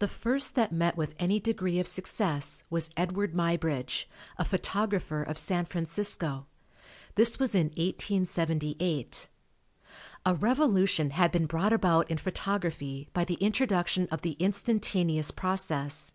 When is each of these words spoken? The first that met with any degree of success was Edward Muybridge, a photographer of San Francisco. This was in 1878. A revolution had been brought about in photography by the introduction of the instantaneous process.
The 0.00 0.06
first 0.06 0.54
that 0.56 0.70
met 0.70 0.98
with 0.98 1.14
any 1.18 1.40
degree 1.40 1.78
of 1.80 1.86
success 1.86 2.62
was 2.68 2.90
Edward 2.94 3.32
Muybridge, 3.34 4.04
a 4.36 4.44
photographer 4.44 5.22
of 5.22 5.38
San 5.38 5.64
Francisco. 5.64 6.44
This 7.14 7.38
was 7.38 7.54
in 7.54 7.68
1878. 7.68 9.28
A 10.26 10.34
revolution 10.34 11.08
had 11.08 11.32
been 11.32 11.46
brought 11.46 11.72
about 11.72 12.10
in 12.10 12.18
photography 12.18 13.08
by 13.14 13.24
the 13.24 13.38
introduction 13.40 14.06
of 14.10 14.20
the 14.20 14.32
instantaneous 14.32 15.30
process. 15.30 16.12